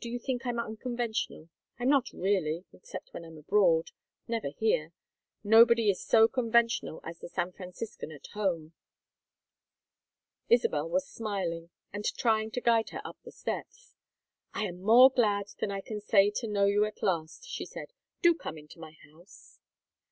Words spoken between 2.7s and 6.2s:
except when I'm abroad never here. Nobody is